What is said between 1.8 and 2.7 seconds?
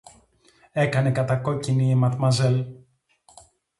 η Ματμαζέλ.